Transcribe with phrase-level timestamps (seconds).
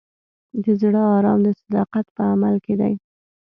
[0.63, 2.93] د زړه ارام د صداقت په عمل کې دی.